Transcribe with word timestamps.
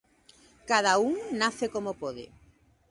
Cada 0.71 0.93
un 1.09 1.15
nace 1.41 1.65
como 1.73 1.91
pode. 2.01 2.25